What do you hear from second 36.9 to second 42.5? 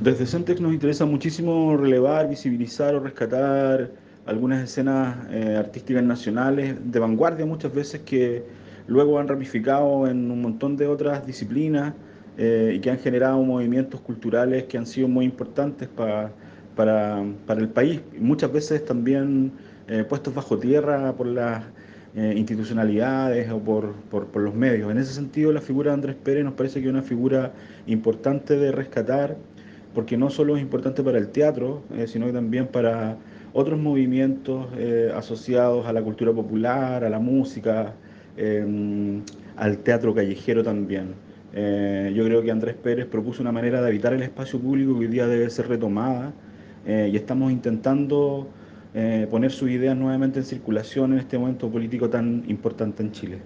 a la música, eh, al teatro callejero también. Eh, yo creo que